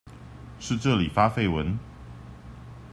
[0.59, 1.77] 是這裡發廢文？